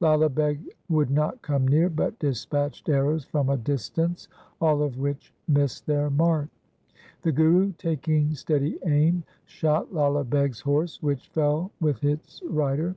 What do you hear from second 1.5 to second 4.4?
near, but dispatched arrows from a distance,